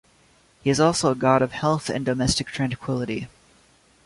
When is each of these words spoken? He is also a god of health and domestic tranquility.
He 0.63 0.71
is 0.71 0.79
also 0.79 1.11
a 1.11 1.15
god 1.15 1.43
of 1.43 1.51
health 1.51 1.87
and 1.87 2.03
domestic 2.03 2.47
tranquility. 2.47 3.27